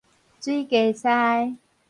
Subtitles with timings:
[0.39, 1.07] 水雞師